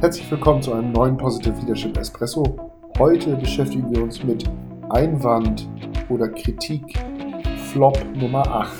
Herzlich 0.00 0.30
willkommen 0.30 0.62
zu 0.62 0.72
einem 0.72 0.92
neuen 0.92 1.18
Positive 1.18 1.54
Leadership 1.60 1.94
Espresso. 1.98 2.42
Heute 2.98 3.36
beschäftigen 3.36 3.94
wir 3.94 4.02
uns 4.02 4.24
mit 4.24 4.48
Einwand 4.88 5.68
oder 6.08 6.26
Kritik 6.26 6.98
Flop 7.70 8.02
Nummer 8.16 8.46
8 8.46 8.72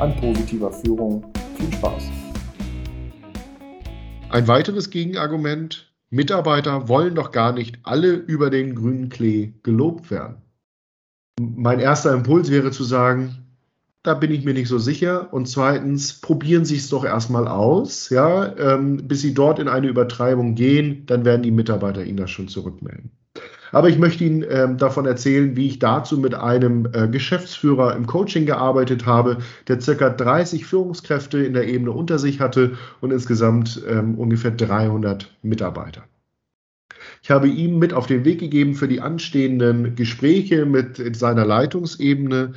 an 0.00 0.16
positiver 0.16 0.72
Führung. 0.72 1.30
Viel 1.58 1.70
Spaß. 1.74 2.04
Ein 4.30 4.48
weiteres 4.48 4.88
Gegenargument, 4.88 5.92
Mitarbeiter 6.08 6.88
wollen 6.88 7.14
doch 7.14 7.32
gar 7.32 7.52
nicht 7.52 7.78
alle 7.82 8.12
über 8.12 8.48
den 8.48 8.74
grünen 8.74 9.10
Klee 9.10 9.52
gelobt 9.62 10.10
werden. 10.10 10.40
Mein 11.38 11.80
erster 11.80 12.14
Impuls 12.14 12.50
wäre 12.50 12.70
zu 12.70 12.84
sagen, 12.84 13.49
da 14.02 14.14
bin 14.14 14.30
ich 14.30 14.44
mir 14.44 14.54
nicht 14.54 14.68
so 14.68 14.78
sicher. 14.78 15.32
Und 15.32 15.46
zweitens, 15.46 16.20
probieren 16.20 16.64
Sie 16.64 16.76
es 16.76 16.88
doch 16.88 17.04
erstmal 17.04 17.46
aus, 17.46 18.10
ja, 18.10 18.56
ähm, 18.56 19.08
bis 19.08 19.20
Sie 19.20 19.34
dort 19.34 19.58
in 19.58 19.68
eine 19.68 19.88
Übertreibung 19.88 20.54
gehen, 20.54 21.04
dann 21.06 21.24
werden 21.24 21.42
die 21.42 21.50
Mitarbeiter 21.50 22.04
Ihnen 22.04 22.16
das 22.16 22.30
schon 22.30 22.48
zurückmelden. 22.48 23.10
Aber 23.72 23.88
ich 23.88 23.98
möchte 23.98 24.24
Ihnen 24.24 24.44
ähm, 24.48 24.78
davon 24.78 25.06
erzählen, 25.06 25.54
wie 25.54 25.68
ich 25.68 25.78
dazu 25.78 26.18
mit 26.18 26.34
einem 26.34 26.88
äh, 26.92 27.06
Geschäftsführer 27.06 27.94
im 27.94 28.06
Coaching 28.06 28.46
gearbeitet 28.46 29.06
habe, 29.06 29.38
der 29.68 29.80
circa 29.80 30.10
30 30.10 30.66
Führungskräfte 30.66 31.38
in 31.38 31.52
der 31.52 31.68
Ebene 31.68 31.92
unter 31.92 32.18
sich 32.18 32.40
hatte 32.40 32.76
und 33.00 33.12
insgesamt 33.12 33.80
ähm, 33.88 34.16
ungefähr 34.18 34.50
300 34.50 35.30
Mitarbeiter. 35.42 36.02
Ich 37.22 37.30
habe 37.30 37.48
ihm 37.48 37.78
mit 37.78 37.92
auf 37.92 38.06
den 38.06 38.24
Weg 38.24 38.40
gegeben 38.40 38.74
für 38.74 38.88
die 38.88 39.00
anstehenden 39.00 39.94
Gespräche 39.94 40.66
mit 40.66 41.16
seiner 41.16 41.44
Leitungsebene, 41.44 42.52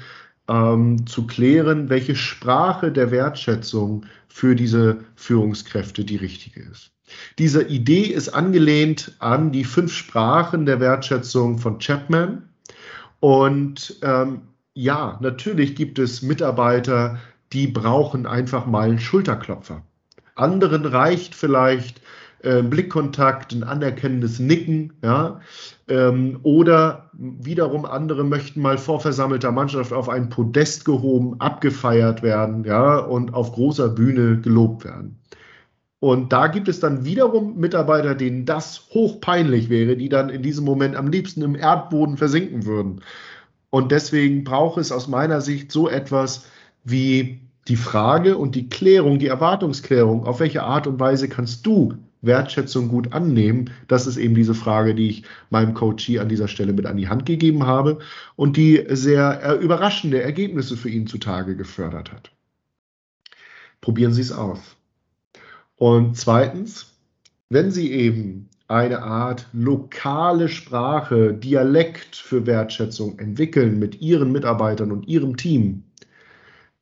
ähm, 0.47 1.05
zu 1.07 1.27
klären, 1.27 1.89
welche 1.89 2.15
Sprache 2.15 2.91
der 2.91 3.11
Wertschätzung 3.11 4.05
für 4.27 4.55
diese 4.55 4.99
Führungskräfte 5.15 6.03
die 6.05 6.17
richtige 6.17 6.61
ist. 6.61 6.91
Diese 7.37 7.63
Idee 7.63 8.03
ist 8.03 8.29
angelehnt 8.29 9.15
an 9.19 9.51
die 9.51 9.63
fünf 9.63 9.93
Sprachen 9.93 10.65
der 10.65 10.79
Wertschätzung 10.79 11.59
von 11.59 11.79
Chapman. 11.79 12.49
Und 13.19 13.97
ähm, 14.01 14.41
ja, 14.73 15.19
natürlich 15.21 15.75
gibt 15.75 15.99
es 15.99 16.21
Mitarbeiter, 16.21 17.19
die 17.51 17.67
brauchen 17.67 18.25
einfach 18.25 18.65
mal 18.65 18.89
einen 18.89 18.99
Schulterklopfer. 18.99 19.83
Anderen 20.35 20.85
reicht 20.85 21.35
vielleicht 21.35 22.01
äh, 22.43 22.61
Blickkontakt, 22.61 23.53
ein 23.53 23.63
anerkennendes 23.63 24.39
Nicken, 24.39 24.93
ja. 25.03 25.39
Ähm, 25.87 26.39
oder 26.43 27.09
wiederum 27.13 27.85
andere 27.85 28.23
möchten 28.23 28.61
mal 28.61 28.77
vor 28.77 28.99
versammelter 28.99 29.51
Mannschaft 29.51 29.93
auf 29.93 30.09
ein 30.09 30.29
Podest 30.29 30.85
gehoben, 30.85 31.39
abgefeiert 31.39 32.21
werden, 32.21 32.63
ja, 32.65 32.97
und 32.99 33.33
auf 33.33 33.53
großer 33.53 33.89
Bühne 33.89 34.39
gelobt 34.41 34.85
werden. 34.85 35.19
Und 35.99 36.33
da 36.33 36.47
gibt 36.47 36.67
es 36.67 36.81
dann 36.81 37.05
wiederum 37.05 37.57
Mitarbeiter, 37.57 38.13
denen 38.13 38.45
das 38.45 38.87
hochpeinlich 38.93 39.69
wäre, 39.69 39.95
die 39.95 40.09
dann 40.09 40.29
in 40.29 40.41
diesem 40.41 40.65
Moment 40.65 40.97
am 40.97 41.07
liebsten 41.07 41.41
im 41.43 41.55
Erdboden 41.55 42.17
versinken 42.17 42.65
würden. 42.65 43.01
Und 43.69 43.91
deswegen 43.93 44.43
braucht 44.43 44.77
es 44.79 44.91
aus 44.91 45.07
meiner 45.07 45.39
Sicht 45.39 45.71
so 45.71 45.87
etwas 45.87 46.45
wie 46.83 47.39
die 47.69 47.77
Frage 47.77 48.37
und 48.37 48.55
die 48.55 48.67
Klärung, 48.67 49.17
die 49.17 49.27
Erwartungsklärung, 49.27 50.25
auf 50.25 50.41
welche 50.41 50.63
Art 50.63 50.87
und 50.87 50.99
Weise 50.99 51.29
kannst 51.29 51.65
du 51.65 51.93
Wertschätzung 52.23 52.87
gut 52.87 53.13
annehmen? 53.13 53.69
Das 53.87 54.07
ist 54.07 54.17
eben 54.17 54.33
diese 54.33 54.55
Frage, 54.55 54.95
die 54.95 55.09
ich 55.09 55.23
meinem 55.51 55.75
Coachie 55.75 56.19
an 56.19 56.29
dieser 56.29 56.47
Stelle 56.47 56.73
mit 56.73 56.87
an 56.87 56.97
die 56.97 57.09
Hand 57.09 57.25
gegeben 57.25 57.65
habe 57.67 57.99
und 58.35 58.57
die 58.57 58.83
sehr 58.89 59.43
äh, 59.43 59.63
überraschende 59.63 60.21
Ergebnisse 60.21 60.75
für 60.75 60.89
ihn 60.89 61.05
zutage 61.05 61.55
gefördert 61.55 62.11
hat. 62.11 62.31
Probieren 63.81 64.13
Sie 64.13 64.21
es 64.21 64.31
aus. 64.31 64.77
Und 65.75 66.17
zweitens, 66.17 66.93
wenn 67.49 67.69
Sie 67.69 67.91
eben 67.91 68.49
eine 68.67 69.03
Art 69.03 69.47
lokale 69.53 70.49
Sprache, 70.49 71.33
Dialekt 71.33 72.15
für 72.15 72.45
Wertschätzung 72.45 73.19
entwickeln 73.19 73.77
mit 73.77 74.01
Ihren 74.01 74.31
Mitarbeitern 74.31 74.91
und 74.91 75.07
Ihrem 75.07 75.37
Team, 75.37 75.83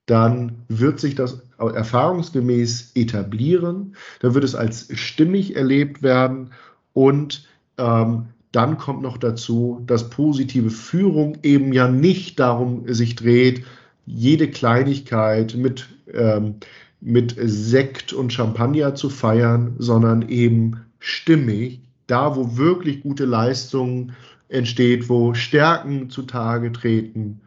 dann 0.06 0.64
wird 0.68 1.00
sich 1.00 1.16
das 1.16 1.42
erfahrungsgemäß 1.58 2.92
etablieren, 2.96 3.96
dann 4.20 4.34
wird 4.34 4.44
es 4.44 4.56
als 4.56 4.88
stimmig 4.98 5.56
erlebt 5.56 6.02
werden 6.02 6.52
und 6.94 7.48
ähm, 7.78 8.28
dann 8.52 8.78
kommt 8.78 9.02
noch 9.02 9.18
dazu, 9.18 9.82
dass 9.88 10.10
positive 10.10 10.70
Führung 10.70 11.38
eben 11.44 11.72
ja 11.72 11.88
nicht 11.88 12.40
darum 12.40 12.84
sich 12.94 13.16
dreht, 13.16 13.64
jede 14.06 14.50
Kleinigkeit 14.50 15.56
mit, 15.56 15.88
ähm, 16.14 16.56
mit 17.00 17.36
Sekt 17.40 18.12
und 18.12 18.34
Champagner 18.34 18.96
zu 18.96 19.10
feiern, 19.10 19.76
sondern 19.78 20.28
eben 20.28 20.82
stimmig, 21.00 21.80
da 22.08 22.36
wo 22.36 22.58
wirklich 22.58 23.04
gute 23.04 23.26
Leistung 23.26 24.12
entsteht, 24.50 25.08
wo 25.08 25.34
Stärken 25.34 26.10
zutage 26.10 26.74
treten, 26.74 27.40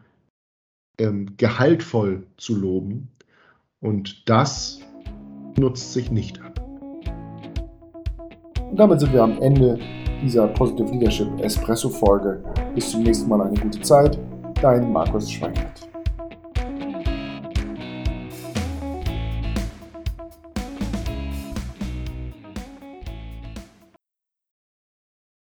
ähm, 0.99 1.35
gehaltvoll 1.37 2.25
zu 2.37 2.55
loben. 2.55 3.09
Und 3.81 4.29
das 4.29 4.79
nutzt 5.57 5.93
sich 5.93 6.11
nicht 6.11 6.41
ab. 6.41 6.59
Und 8.69 8.77
damit 8.77 8.99
sind 8.99 9.13
wir 9.13 9.23
am 9.23 9.41
Ende 9.41 9.79
dieser 10.21 10.47
Positive 10.47 10.91
Leadership 10.91 11.27
Espresso 11.39 11.89
Folge. 11.89 12.43
Bis 12.73 12.91
zum 12.91 13.03
nächsten 13.03 13.29
Mal 13.29 13.41
eine 13.41 13.59
gute 13.59 13.81
Zeit. 13.81 14.19
Dein 14.61 14.91
Markus 14.91 15.31
Schweiger. 15.31 15.74